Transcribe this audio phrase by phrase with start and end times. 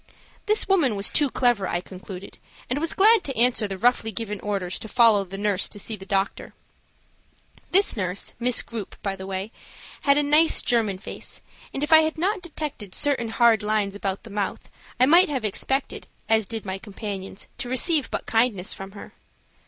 [0.47, 2.39] This woman was too clever, I concluded,
[2.71, 5.95] and was glad to answer the roughly given orders to follow the nurse to see
[5.95, 6.55] the doctor.
[7.69, 9.51] This nurse, Miss Grupe, by the way,
[10.01, 14.23] had a nice German face, and if I had not detected certain hard lines about
[14.23, 18.93] the mouth I might have expected, as did my companions, to receive but kindness from
[18.93, 19.13] her.